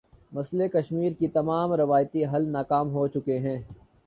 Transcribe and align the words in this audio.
مسئلہ 0.31 0.67
کشمیر 0.67 1.11
کے 1.19 1.27
تمام 1.27 1.73
روایتی 1.73 2.25
حل 2.25 2.47
ناکام 2.47 2.89
ہو 2.89 3.07
چکے 3.07 3.39
ہیں۔ 3.39 3.57